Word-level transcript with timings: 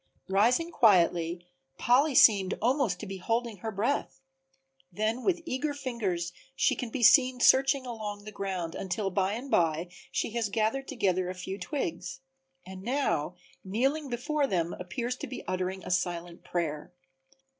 Rising 0.29 0.71
quietly, 0.71 1.45
Polly 1.77 2.15
seemed 2.15 2.55
almost 2.59 2.99
to 3.01 3.05
be 3.05 3.17
holding 3.17 3.57
her 3.57 3.71
breath. 3.71 4.19
Then 4.91 5.23
with 5.23 5.43
eager 5.45 5.75
fingers 5.75 6.33
she 6.55 6.75
can 6.75 6.89
be 6.89 7.03
seen 7.03 7.39
searching 7.39 7.85
along 7.85 8.23
the 8.23 8.31
ground 8.31 8.73
until 8.73 9.11
by 9.11 9.33
and 9.33 9.51
by 9.51 9.89
she 10.11 10.31
has 10.31 10.49
gathered 10.49 10.87
together 10.87 11.29
a 11.29 11.35
few 11.35 11.59
twigs, 11.59 12.21
and 12.65 12.81
now 12.81 13.35
kneeling 13.63 14.09
before 14.09 14.47
them 14.47 14.73
appears 14.79 15.15
to 15.17 15.27
be 15.27 15.43
uttering 15.47 15.83
a 15.83 15.91
silent 15.91 16.43
prayer. 16.43 16.91